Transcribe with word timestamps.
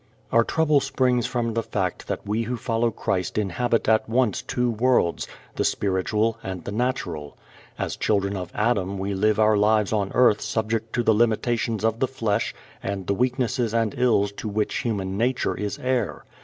Our 0.31 0.43
trouble 0.43 0.79
springs 0.79 1.27
from 1.27 1.53
the 1.53 1.61
fact 1.61 2.07
that 2.07 2.25
we 2.25 2.41
who 2.41 2.57
follow 2.57 2.89
Christ 2.89 3.37
inhabit 3.37 3.87
at 3.87 4.09
once 4.09 4.41
two 4.41 4.71
worlds, 4.71 5.27
the 5.57 5.63
spiritual 5.63 6.39
and 6.41 6.63
the 6.63 6.71
natural. 6.71 7.37
As 7.77 7.97
children 7.97 8.35
of 8.35 8.51
Adam 8.55 8.97
we 8.97 9.13
live 9.13 9.39
our 9.39 9.55
lives 9.57 9.93
on 9.93 10.11
earth 10.15 10.41
subject 10.41 10.91
to 10.93 11.03
the 11.03 11.13
limitations 11.13 11.85
of 11.85 11.99
the 11.99 12.07
flesh 12.07 12.55
and 12.81 13.05
the 13.05 13.13
weaknesses 13.13 13.75
and 13.75 13.93
ills 13.95 14.31
to 14.37 14.47
which 14.49 14.77
human 14.77 15.19
nature 15.19 15.55
is 15.55 15.77
heir. 15.77 16.25